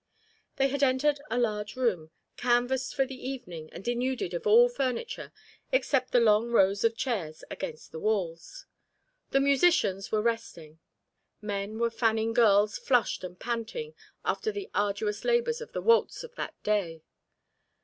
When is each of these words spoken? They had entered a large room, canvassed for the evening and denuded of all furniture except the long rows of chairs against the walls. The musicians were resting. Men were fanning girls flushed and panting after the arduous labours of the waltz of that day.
They 0.55 0.69
had 0.69 0.81
entered 0.81 1.19
a 1.29 1.37
large 1.37 1.75
room, 1.75 2.09
canvassed 2.35 2.95
for 2.95 3.05
the 3.05 3.23
evening 3.29 3.69
and 3.71 3.83
denuded 3.83 4.33
of 4.33 4.47
all 4.47 4.67
furniture 4.67 5.31
except 5.71 6.11
the 6.11 6.19
long 6.19 6.49
rows 6.49 6.83
of 6.83 6.97
chairs 6.97 7.43
against 7.51 7.91
the 7.91 7.99
walls. 7.99 8.65
The 9.29 9.39
musicians 9.39 10.11
were 10.11 10.23
resting. 10.23 10.79
Men 11.39 11.77
were 11.77 11.91
fanning 11.91 12.33
girls 12.33 12.79
flushed 12.79 13.23
and 13.23 13.39
panting 13.39 13.93
after 14.25 14.51
the 14.51 14.71
arduous 14.73 15.23
labours 15.23 15.61
of 15.61 15.71
the 15.71 15.83
waltz 15.83 16.23
of 16.23 16.33
that 16.33 16.55
day. 16.63 17.03